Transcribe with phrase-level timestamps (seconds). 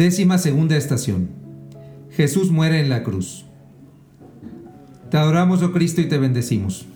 [0.00, 1.28] Décima segunda estación.
[2.12, 3.44] Jesús muere en la cruz.
[5.10, 6.86] Te adoramos, oh Cristo, y te bendecimos.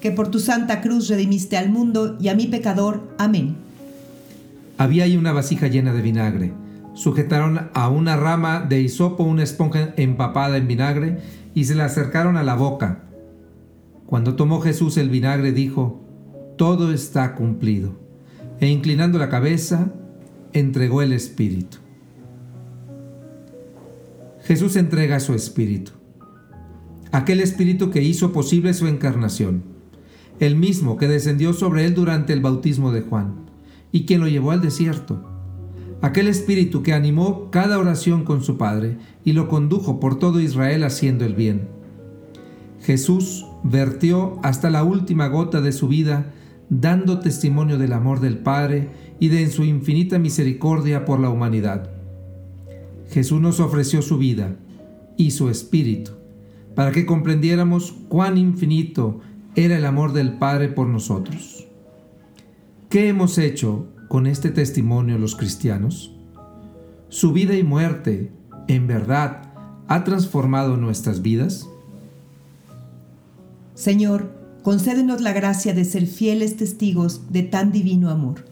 [0.00, 3.16] Que por tu santa cruz redimiste al mundo y a mi pecador.
[3.18, 3.56] Amén.
[4.78, 6.52] Había ahí una vasija llena de vinagre.
[6.94, 11.18] Sujetaron a una rama de hisopo una esponja empapada en vinagre
[11.56, 13.00] y se la acercaron a la boca.
[14.06, 16.00] Cuando tomó Jesús el vinagre dijo,
[16.56, 17.98] Todo está cumplido.
[18.60, 19.90] E inclinando la cabeza,
[20.52, 21.78] entregó el Espíritu.
[24.44, 25.92] Jesús entrega su Espíritu.
[27.12, 29.62] Aquel Espíritu que hizo posible su encarnación.
[30.40, 33.46] El mismo que descendió sobre él durante el bautismo de Juan
[33.92, 35.22] y quien lo llevó al desierto.
[36.00, 40.82] Aquel Espíritu que animó cada oración con su Padre y lo condujo por todo Israel
[40.82, 41.68] haciendo el bien.
[42.80, 46.32] Jesús vertió hasta la última gota de su vida
[46.68, 48.88] dando testimonio del amor del Padre
[49.20, 52.01] y de su infinita misericordia por la humanidad.
[53.12, 54.56] Jesús nos ofreció su vida
[55.18, 56.12] y su espíritu
[56.74, 59.20] para que comprendiéramos cuán infinito
[59.54, 61.68] era el amor del Padre por nosotros.
[62.88, 66.16] ¿Qué hemos hecho con este testimonio los cristianos?
[67.10, 68.32] ¿Su vida y muerte,
[68.68, 69.52] en verdad,
[69.88, 71.68] ha transformado nuestras vidas?
[73.74, 74.32] Señor,
[74.62, 78.51] concédenos la gracia de ser fieles testigos de tan divino amor.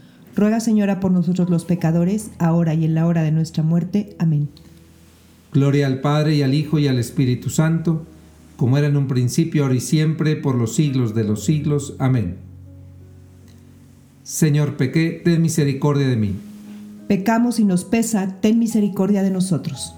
[0.35, 4.15] Ruega, Señora, por nosotros los pecadores, ahora y en la hora de nuestra muerte.
[4.19, 4.49] Amén.
[5.53, 8.05] Gloria al Padre y al Hijo y al Espíritu Santo,
[8.55, 11.95] como era en un principio, ahora y siempre, por los siglos de los siglos.
[11.99, 12.37] Amén.
[14.23, 16.35] Señor, pequé, ten misericordia de mí.
[17.07, 19.95] Pecamos y nos pesa, ten misericordia de nosotros.